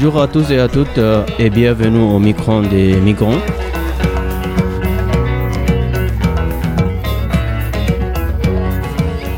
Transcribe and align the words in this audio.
Bonjour 0.00 0.22
à 0.22 0.28
tous 0.28 0.52
et 0.52 0.60
à 0.60 0.68
toutes 0.68 0.96
euh, 0.98 1.26
et 1.40 1.50
bienvenue 1.50 1.98
au 1.98 2.20
micro 2.20 2.62
des 2.62 3.00
migrants. 3.00 3.40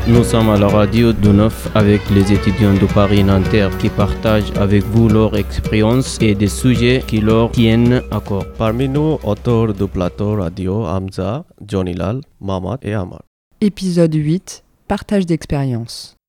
Nous 0.07 0.23
sommes 0.23 0.51
à 0.51 0.59
la 0.59 0.67
radio 0.67 1.13
de 1.13 1.29
Neuf 1.29 1.67
avec 1.73 2.07
les 2.11 2.31
étudiants 2.31 2.75
de 2.75 2.85
Paris-Nanterre 2.93 3.75
qui 3.79 3.89
partagent 3.89 4.53
avec 4.55 4.83
vous 4.83 5.09
leur 5.09 5.35
expérience 5.35 6.19
et 6.21 6.35
des 6.35 6.45
sujets 6.61 7.03
qui 7.07 7.21
leur 7.21 7.49
tiennent 7.49 8.03
à 8.11 8.19
corps. 8.19 8.45
Parmi 8.59 8.87
nous, 8.87 9.17
autour 9.23 9.73
du 9.73 9.87
plateau 9.87 10.35
radio, 10.35 10.85
Hamza, 10.85 11.43
Johnny 11.67 11.95
Lal, 11.95 12.21
Mamad 12.39 12.77
et 12.83 12.93
Amar. 12.93 13.23
Épisode 13.61 14.13
8 14.13 14.63
Partage 14.87 15.25
d'expérience. 15.25 16.20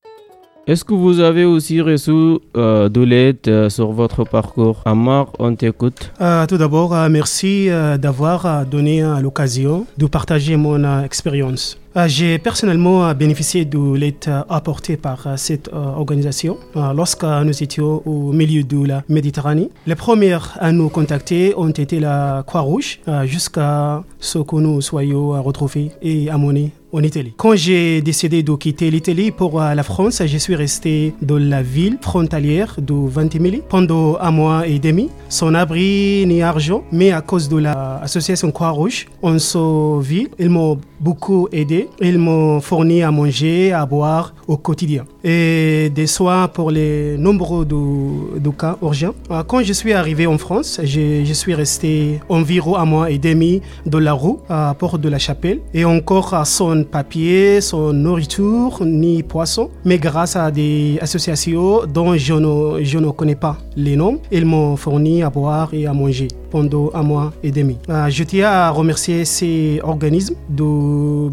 Est-ce 0.65 0.85
que 0.85 0.95
vous 0.95 1.19
avez 1.19 1.45
aussi 1.45 1.81
reçu 1.81 2.39
euh, 2.57 2.89
de 2.89 3.01
l'aide 3.01 3.39
euh, 3.49 3.69
sur 3.69 3.91
votre 3.91 4.23
parcours? 4.23 4.81
Amar, 4.85 5.27
on 5.41 5.57
t'écoute. 5.57 6.13
Euh, 6.21 6.47
tout 6.47 6.57
d'abord, 6.57 6.95
euh, 6.95 7.09
merci 7.09 7.69
euh, 7.69 7.99
d'avoir 7.99 8.65
donné 8.65 9.03
l'occasion 9.21 9.87
de 9.99 10.07
partager 10.07 10.57
mon 10.57 11.03
expérience. 11.03 11.82
Euh, 11.95 12.09
J'ai 12.09 12.39
personnellement 12.39 13.05
euh, 13.07 13.13
bénéficié 13.15 13.67
de 13.67 13.95
l'aide 13.95 14.15
euh, 14.27 14.43
apportée 14.49 14.97
par 14.97 15.27
cette 15.37 15.69
organisation 15.73 16.57
lorsque 16.75 17.25
nous 17.25 17.63
étions 17.63 18.03
au 18.07 18.33
milieu 18.33 18.63
de 18.63 18.87
la 18.87 19.03
Méditerranée. 19.09 19.69
Les 19.87 19.95
premières 19.95 20.57
à 20.61 20.73
nous 20.73 20.89
contacter 20.89 21.55
ont 21.57 21.69
été 21.69 22.01
la 22.01 22.45
Croix-Rouge 22.47 23.01
jusqu'à 23.25 24.03
ce 24.19 24.39
que 24.39 24.57
nous 24.57 24.81
soyons 24.81 25.43
retrouvés 25.43 25.91
et 26.03 26.31
amenés 26.31 26.73
en 26.93 27.03
Italie. 27.03 27.33
Quand 27.37 27.57
j'ai 27.57 28.03
décidé 28.03 28.43
de 28.43 28.53
quitter 28.55 28.91
l'Italie 28.91 29.31
pour 29.31 29.61
la 29.61 29.83
France, 29.83 30.23
je 30.25 30.39
suis 30.39 30.55
resté 30.55 31.15
dans 31.23 31.39
la 31.39 31.63
ville 31.63 31.97
frontalière 32.01 32.77
de 32.79 32.93
Ventimiglia 32.93 33.63
pendant 33.69 34.19
un 34.21 34.31
mois 34.31 34.67
et 34.67 34.79
demi, 34.79 35.09
sans 35.29 35.55
abri 35.55 36.25
ni 36.27 36.43
argent, 36.43 36.85
mais 36.93 37.13
à 37.13 37.23
cause 37.23 37.49
de 37.49 37.57
l'association 37.57 38.51
Croix-Rouge 38.51 39.07
en 39.23 39.99
ville, 39.99 40.29
ils 40.39 40.51
m'ont 40.51 40.79
beaucoup 41.01 41.49
aidé. 41.53 41.82
Ils 42.01 42.19
m'ont 42.19 42.61
fourni 42.61 43.03
à 43.03 43.11
manger, 43.11 43.73
à 43.73 43.87
boire 43.87 44.35
au 44.47 44.57
quotidien 44.57 45.05
et 45.25 45.91
des 45.95 46.07
soins 46.07 46.49
pour 46.49 46.71
les 46.71 47.17
nombreux 47.17 47.65
de, 47.65 48.39
de 48.39 48.51
cas 48.51 48.77
urgents. 48.83 49.15
Euh, 49.31 49.43
Quand 49.47 49.63
je 49.63 49.73
suis 49.73 49.93
arrivé 49.93 50.27
en 50.27 50.39
France, 50.39 50.81
je, 50.83 51.33
suis 51.33 51.55
resté 51.55 52.21
environ 52.29 52.77
un 52.77 52.85
mois 52.85 53.11
et 53.11 53.19
demi 53.19 53.63
dans 53.87 53.99
la 53.99 54.13
rue 54.13 54.37
à 54.49 54.75
Port 54.79 54.99
de 54.99 55.09
la 55.09 55.19
Chapelle 55.19 55.61
et 55.73 55.85
encore 55.85 56.47
son 56.47 56.85
papier, 56.85 57.61
son 57.61 57.93
nourriture 57.93 58.83
ni 58.85 59.23
poisson. 59.23 59.71
Mais 59.85 59.99
grâce 59.99 60.37
à 60.37 60.51
des 60.51 60.99
associations 61.01 61.87
dont 61.87 62.17
je 62.17 62.35
ne, 62.35 62.85
je 62.85 62.99
ne 62.99 63.11
connais 63.11 63.35
pas 63.35 63.57
les 63.77 63.97
noms, 63.97 64.21
ils 64.31 64.45
m'ont 64.45 64.77
fourni 64.77 65.23
à 65.23 65.31
boire 65.31 65.71
et 65.73 65.87
à 65.87 65.93
manger 65.93 66.29
pendant 66.51 66.91
un 66.95 67.03
mois 67.03 67.33
et 67.43 67.51
demi. 67.51 67.79
Euh, 67.89 68.11
je 68.11 68.25
tiens 68.25 68.51
à 68.51 68.71
remercier 68.71 69.25
ces 69.25 69.81
organismes 69.83 70.35
de 70.51 71.31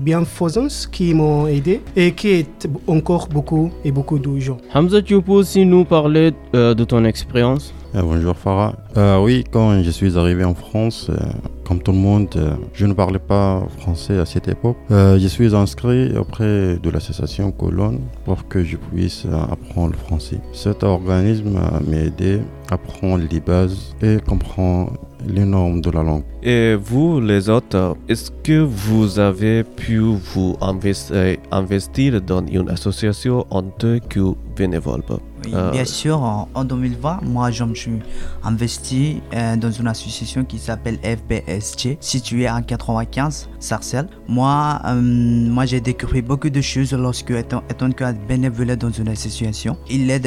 qui 0.91 1.13
m'ont 1.13 1.47
aidé 1.47 1.81
et 1.95 2.13
qui 2.13 2.29
aident 2.29 2.71
encore 2.87 3.27
beaucoup 3.27 3.71
et 3.83 3.91
beaucoup 3.91 4.19
de 4.19 4.39
gens. 4.39 4.57
Hamza, 4.73 5.01
tu 5.01 5.21
peux 5.21 5.33
aussi 5.33 5.65
nous 5.65 5.83
parler 5.83 6.31
euh, 6.55 6.73
de 6.73 6.83
ton 6.85 7.03
expérience? 7.03 7.73
Euh, 7.95 8.03
bonjour 8.03 8.35
Farah. 8.37 8.75
Euh, 8.97 9.19
oui, 9.19 9.43
quand 9.51 9.81
je 9.81 9.89
suis 9.89 10.17
arrivé 10.17 10.43
en 10.43 10.53
France, 10.53 11.07
euh, 11.09 11.17
comme 11.65 11.81
tout 11.81 11.91
le 11.91 11.97
monde, 11.97 12.29
euh, 12.35 12.53
je 12.73 12.85
ne 12.85 12.93
parlais 12.93 13.19
pas 13.19 13.63
français 13.79 14.17
à 14.19 14.25
cette 14.25 14.47
époque. 14.47 14.77
Euh, 14.91 15.19
je 15.19 15.27
suis 15.27 15.55
inscrit 15.55 16.15
auprès 16.15 16.77
de 16.77 16.89
l'association 16.89 17.51
Colonne 17.51 17.99
pour 18.25 18.47
que 18.47 18.63
je 18.63 18.77
puisse 18.77 19.25
euh, 19.25 19.35
apprendre 19.51 19.91
le 19.93 19.97
français. 19.97 20.39
Cet 20.53 20.83
organisme 20.83 21.57
euh, 21.57 21.79
m'a 21.89 21.97
aidé 21.97 22.41
à 22.69 22.75
apprendre 22.75 23.23
les 23.29 23.39
bases 23.39 23.95
et 24.03 24.17
comprendre 24.25 24.93
les 25.27 25.45
normes 25.45 25.81
de 25.81 25.89
la 25.91 26.03
langue. 26.03 26.23
Et 26.43 26.75
vous, 26.75 27.19
les 27.19 27.49
autres, 27.49 27.95
est-ce 28.07 28.31
que 28.43 28.59
vous 28.61 29.19
avez 29.19 29.63
pu 29.63 29.97
vous 29.99 30.55
investi- 30.61 31.37
investir 31.51 32.21
dans 32.21 32.45
une 32.45 32.69
association 32.69 33.45
en 33.49 33.63
tant 33.63 33.97
que 34.09 34.33
bénévole? 34.55 35.01
Oui, 35.45 35.51
Euh, 35.53 35.71
bien 35.71 35.85
sûr, 35.85 36.21
en, 36.21 36.47
en 36.53 36.63
2020, 36.63 37.21
moi, 37.23 37.51
je 37.51 37.63
me 37.63 37.75
suis 37.75 37.99
investi 38.43 39.21
euh, 39.33 39.55
dans 39.55 39.71
une 39.71 39.87
association 39.87 40.43
qui 40.43 40.57
s'appelle 40.57 40.99
FBSG, 41.03 41.97
située 41.99 42.47
à 42.47 42.61
95, 42.61 43.49
Sarcelles. 43.59 44.07
Moi, 44.27 44.79
euh, 44.85 45.01
moi 45.01 45.65
j'ai 45.65 45.81
découvert 45.81 46.23
beaucoup 46.23 46.49
de 46.49 46.61
choses 46.61 46.93
lorsque, 46.93 47.31
étant, 47.31 47.63
étant 47.69 47.91
que 47.91 48.11
bénévole 48.27 48.75
dans 48.75 48.91
une 48.91 49.09
association. 49.09 49.77
Il 49.89 50.09
aide 50.11 50.23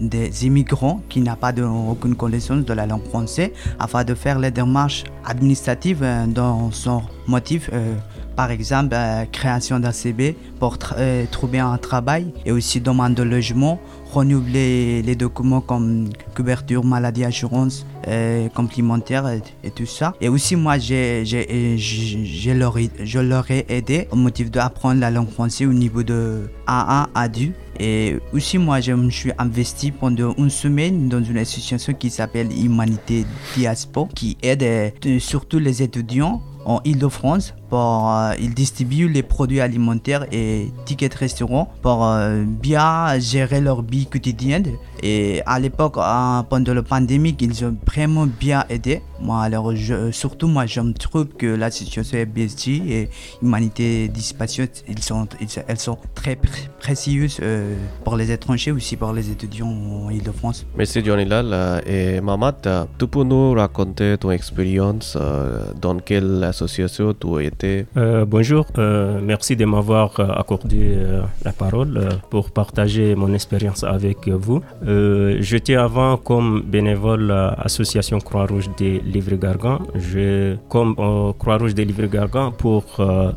des 0.00 0.46
immigrants 0.46 1.00
qui 1.08 1.20
n'ont 1.20 1.34
pas 1.34 1.52
de, 1.52 1.62
aucune 1.62 2.14
connaissance 2.14 2.64
de 2.64 2.72
la 2.72 2.86
langue 2.86 3.04
française 3.04 3.50
afin 3.78 4.04
de 4.04 4.14
faire 4.14 4.38
les 4.38 4.50
démarches 4.50 5.04
administratives 5.24 6.04
dans 6.28 6.70
son 6.70 7.02
motif. 7.26 7.70
Par 8.38 8.52
exemple, 8.52 8.94
euh, 8.94 9.24
création 9.32 9.80
d'un 9.80 9.90
CB 9.90 10.36
pour 10.60 10.78
euh, 10.96 11.24
trouver 11.28 11.58
un 11.58 11.76
travail 11.76 12.32
et 12.46 12.52
aussi 12.52 12.80
demande 12.80 13.14
de 13.14 13.24
logement, 13.24 13.80
renouveler 14.12 15.02
les 15.02 15.16
documents 15.16 15.60
comme 15.60 16.10
couverture, 16.36 16.84
maladie, 16.84 17.24
assurance, 17.24 17.84
euh, 18.06 18.48
complémentaire 18.50 19.26
et, 19.64 19.70
tout 19.72 19.86
ça. 19.86 20.14
Et 20.20 20.28
aussi, 20.28 20.54
moi, 20.54 20.78
je 20.78 22.48
leur 23.18 23.50
ai 23.50 23.66
aidé 23.68 24.06
au 24.12 24.16
motif 24.16 24.52
d'apprendre 24.52 25.00
la 25.00 25.10
langue 25.10 25.30
française 25.30 25.66
au 25.66 25.72
niveau 25.72 26.04
de 26.04 26.48
A1, 26.68 27.08
A2. 27.16 27.50
Et 27.80 28.20
aussi, 28.32 28.56
moi, 28.56 28.80
je 28.80 28.92
me 28.92 29.10
suis 29.10 29.32
investi 29.36 29.90
pendant 29.90 30.32
une 30.38 30.50
semaine 30.50 31.08
dans 31.08 31.24
une 31.24 31.38
association 31.38 31.92
qui 31.92 32.08
s'appelle 32.08 32.52
Humanité 32.52 33.26
Diaspo, 33.56 34.06
qui 34.14 34.36
aide 34.42 34.92
surtout 35.18 35.58
les 35.58 35.82
étudiants 35.82 36.40
en 36.68 36.80
Ile-de-France 36.84 37.54
pour 37.70 38.10
euh, 38.10 38.32
les 39.08 39.22
produits 39.22 39.60
alimentaires 39.60 40.24
et 40.32 40.68
tickets 40.84 41.14
restaurants 41.14 41.68
pour 41.82 42.04
euh, 42.06 42.44
bien 42.46 43.18
gérer 43.18 43.60
leur 43.60 43.82
vie 43.82 44.06
quotidienne. 44.06 44.66
Et 45.02 45.42
à 45.46 45.58
l'époque 45.60 45.96
euh, 45.98 46.42
pendant 46.48 46.74
la 46.74 46.82
pandémie 46.82 47.34
ils 47.40 47.64
ont 47.64 47.76
vraiment 47.86 48.26
bien 48.26 48.64
aidé. 48.68 49.00
Moi 49.20 49.40
alors 49.42 49.74
je- 49.74 50.10
surtout 50.12 50.46
moi 50.48 50.66
je 50.66 50.80
me 50.80 50.92
que 51.38 51.46
la 51.46 51.70
situation 51.70 52.18
BSG 52.34 52.68
et 52.96 53.08
Humanité 53.42 54.08
Dispatio 54.08 54.64
ils 54.88 55.02
sont 55.02 55.26
elles 55.66 55.78
sont 55.78 55.98
très 56.14 56.34
pr- 56.34 56.68
précieuses 56.80 57.38
euh, 57.42 57.74
pour 58.04 58.16
les 58.16 58.30
étrangers 58.30 58.72
aussi 58.72 58.96
pour 58.96 59.12
les 59.12 59.30
étudiants 59.30 59.68
en 60.06 60.10
Ile-de-France 60.10 60.66
Merci 60.76 61.02
Johnny 61.04 61.24
Lal 61.24 61.82
et 61.86 62.20
Mamad, 62.20 62.56
tu 62.98 63.06
peux 63.06 63.24
nous 63.24 63.52
raconter 63.52 64.16
ton 64.18 64.30
expérience 64.30 65.16
dans 65.80 65.98
quelle 65.98 66.50
Euh, 67.96 68.24
bonjour, 68.24 68.66
euh, 68.78 69.20
merci 69.22 69.54
de 69.56 69.64
m'avoir 69.64 70.18
euh, 70.18 70.26
accordé 70.34 70.96
la 71.44 71.52
parole 71.52 72.08
pour 72.30 72.50
partager 72.50 73.14
mon 73.14 73.32
expérience 73.32 73.84
avec 73.84 74.28
vous. 74.28 74.62
J'étais 75.40 75.76
avant 75.76 76.16
comme 76.16 76.62
bénévole 76.62 77.30
à 77.30 77.54
Association 77.64 78.18
Croix-Rouge 78.18 78.70
des 78.76 79.00
Livres-Gargans. 79.00 79.80
Je 79.94 80.56
comme 80.68 80.94
Croix-Rouge 81.38 81.74
des 81.74 81.84
Livres-Gargans 81.84 82.52
pour 82.52 82.84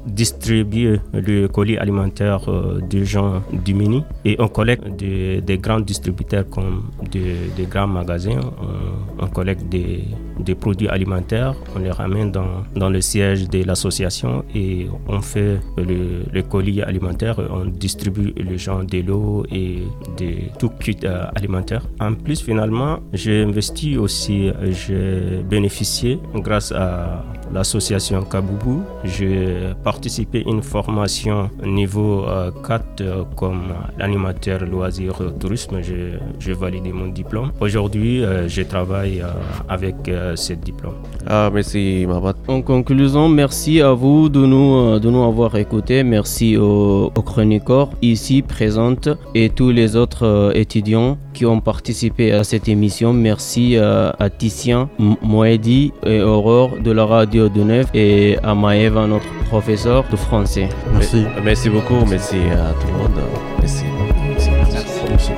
distribuer 0.08 1.00
le 1.14 1.48
colis 1.48 1.78
alimentaire 1.78 2.42
des 2.90 3.06
gens 3.06 3.44
démunis 3.52 4.04
et 4.26 4.36
on 4.40 4.48
collecte 4.48 4.88
des, 4.98 5.58
grands 5.58 5.80
distributeurs 5.80 6.48
comme 6.50 6.90
des, 7.12 7.66
grands 7.70 7.88
magasins. 7.88 8.40
On, 9.20 9.28
collecte 9.28 9.66
des, 9.70 10.56
produits 10.56 10.88
alimentaires, 10.90 11.56
on 11.76 11.80
les 11.80 11.92
ramène 11.92 12.31
dans, 12.31 12.64
dans 12.76 12.90
siège 13.01 13.50
de 13.50 13.63
l'association 13.63 14.44
et 14.56 14.88
on 15.07 15.22
fait 15.22 15.59
le, 15.77 16.24
le 16.31 16.42
colis 16.44 16.81
alimentaire, 16.81 17.39
on 17.51 17.65
distribue 17.65 18.33
les 18.38 18.57
gens 18.57 18.83
de 18.83 19.00
l'eau 19.00 19.45
et 19.51 19.83
des 20.18 20.51
tout 20.59 20.69
kits 20.69 20.98
euh, 21.03 21.25
alimentaires. 21.36 21.86
En 22.00 22.13
plus, 22.13 22.42
finalement, 22.42 23.00
j'ai 23.13 23.44
investi 23.44 23.98
aussi, 23.98 24.50
euh, 24.50 24.71
j'ai 24.71 25.44
bénéficié 25.44 26.19
grâce 26.36 26.71
à 26.71 27.24
l'association 27.53 28.24
Kaboubou. 28.24 28.83
J'ai 29.03 29.74
participé 29.83 30.44
à 30.45 30.50
une 30.50 30.62
formation 30.62 31.50
niveau 31.65 32.25
euh, 32.27 32.51
4 32.68 32.83
euh, 33.01 33.24
comme 33.36 33.74
animateur 34.00 34.62
loisir 34.65 35.15
euh, 35.21 35.30
tourisme. 35.31 35.80
J'ai 35.81 36.53
validé 36.53 36.92
mon 36.92 37.07
diplôme. 37.07 37.51
Aujourd'hui, 37.59 38.24
euh, 38.24 38.48
je 38.48 38.62
travaille 38.63 39.21
euh, 39.21 39.27
avec 39.69 40.07
euh, 40.07 40.36
ce 40.36 40.53
diplôme. 40.53 40.95
Ah, 41.27 41.50
merci 41.53 42.06
Mamad. 42.07 42.36
En 42.48 42.62
conclusion, 42.62 43.27
merci 43.30 43.81
à 43.81 43.94
vous 43.94 44.30
de 44.30 44.45
nous, 44.45 44.75
euh, 44.75 45.00
de 45.00 45.09
nous 45.09 45.24
avoir 45.24 45.56
écoutés. 45.56 46.04
Merci 46.04 46.57
aux, 46.57 47.12
aux 47.15 47.21
chroniqueurs 47.21 47.89
ici 48.01 48.42
présentes 48.42 49.09
et 49.36 49.50
tous 49.50 49.71
les 49.71 49.95
autres 49.95 50.25
euh, 50.25 50.51
étudiants 50.54 51.18
qui 51.33 51.45
ont 51.45 51.60
participé 51.60 52.31
à 52.31 52.44
cette 52.44 52.68
émission. 52.68 53.13
Merci 53.13 53.78
à, 53.78 54.16
à 54.19 54.30
Titien, 54.30 54.89
Moedi 55.00 55.94
et 56.06 56.22
Aurore 56.22 56.78
de 56.80 56.92
la 56.92 57.06
radio 57.06 57.50
de 57.50 57.63
Neuf 57.63 57.88
et 57.94 58.38
à 58.44 58.56
Maëva, 58.56 59.07
notre 59.07 59.28
professeur 59.45 60.06
de 60.12 60.16
français. 60.16 60.69
Merci. 60.94 61.25
Merci 61.44 61.69
beaucoup. 61.69 62.06
Merci 62.10 62.38
à 62.38 62.74
tout 62.80 62.88
le 62.88 62.94
monde. 62.94 63.24
Merci. 63.60 63.83
merci. 64.30 64.50
merci. 65.10 65.31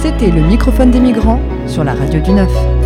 C'était 0.00 0.30
le 0.30 0.40
microphone 0.40 0.90
des 0.90 1.00
migrants 1.00 1.40
sur 1.66 1.84
la 1.84 1.94
radio 1.94 2.20
du 2.20 2.32
Neuf. 2.32 2.77